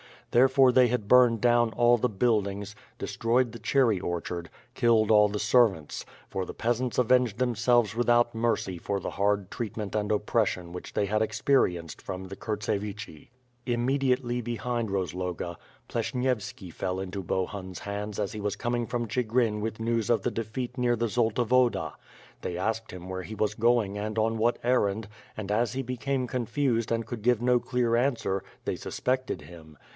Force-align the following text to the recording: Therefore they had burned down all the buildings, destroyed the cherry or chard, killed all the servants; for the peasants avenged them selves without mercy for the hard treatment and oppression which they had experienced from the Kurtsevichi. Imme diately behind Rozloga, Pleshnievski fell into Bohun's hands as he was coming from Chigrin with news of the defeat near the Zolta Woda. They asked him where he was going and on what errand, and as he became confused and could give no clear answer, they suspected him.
Therefore 0.31 0.71
they 0.71 0.87
had 0.87 1.09
burned 1.09 1.41
down 1.41 1.73
all 1.73 1.97
the 1.97 2.07
buildings, 2.09 2.73
destroyed 2.97 3.51
the 3.51 3.59
cherry 3.59 3.99
or 3.99 4.21
chard, 4.21 4.49
killed 4.73 5.11
all 5.11 5.27
the 5.27 5.37
servants; 5.39 6.05
for 6.29 6.43
the 6.45 6.53
peasants 6.53 6.97
avenged 6.97 7.37
them 7.37 7.53
selves 7.53 7.95
without 7.95 8.33
mercy 8.33 8.77
for 8.79 8.99
the 9.01 9.11
hard 9.11 9.51
treatment 9.51 9.93
and 9.93 10.09
oppression 10.11 10.71
which 10.71 10.93
they 10.93 11.05
had 11.05 11.21
experienced 11.21 12.01
from 12.01 12.29
the 12.29 12.35
Kurtsevichi. 12.37 13.29
Imme 13.67 13.99
diately 13.99 14.43
behind 14.43 14.89
Rozloga, 14.89 15.57
Pleshnievski 15.89 16.71
fell 16.73 16.99
into 17.01 17.21
Bohun's 17.21 17.79
hands 17.79 18.17
as 18.17 18.31
he 18.31 18.39
was 18.39 18.55
coming 18.55 18.87
from 18.87 19.09
Chigrin 19.09 19.59
with 19.59 19.81
news 19.81 20.09
of 20.09 20.21
the 20.21 20.31
defeat 20.31 20.77
near 20.79 20.95
the 20.95 21.09
Zolta 21.09 21.43
Woda. 21.45 21.93
They 22.41 22.57
asked 22.57 22.89
him 22.91 23.07
where 23.09 23.23
he 23.23 23.35
was 23.35 23.53
going 23.53 23.97
and 23.99 24.17
on 24.17 24.37
what 24.39 24.59
errand, 24.63 25.09
and 25.37 25.51
as 25.51 25.73
he 25.73 25.83
became 25.83 26.25
confused 26.25 26.89
and 26.91 27.05
could 27.05 27.21
give 27.21 27.41
no 27.41 27.59
clear 27.59 27.95
answer, 27.97 28.43
they 28.65 28.77
suspected 28.77 29.41
him. 29.41 29.77